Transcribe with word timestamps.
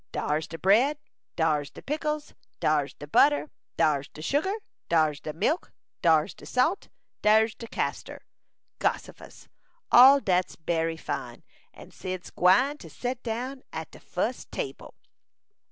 Dar's 0.11 0.47
de 0.47 0.57
bread, 0.57 0.97
dar's 1.35 1.69
de 1.69 1.83
pickles, 1.83 2.33
dar's 2.59 2.95
de 2.95 3.05
butter, 3.05 3.51
dar's 3.77 4.07
de 4.07 4.23
sugar, 4.23 4.55
dar's 4.89 5.19
de 5.19 5.31
milk, 5.31 5.71
dar's 6.01 6.33
de 6.33 6.47
salt, 6.47 6.89
dar's 7.21 7.53
de 7.53 7.67
castor. 7.67 8.25
Gossifus! 8.79 9.47
All 9.91 10.19
dat's 10.19 10.55
bery 10.55 10.97
fine, 10.97 11.43
and 11.71 11.93
Cyd's 11.93 12.31
gwine 12.31 12.79
to 12.79 12.89
set 12.89 13.21
down 13.21 13.61
at 13.71 13.91
de 13.91 13.99
fus 13.99 14.45
table." 14.45 14.95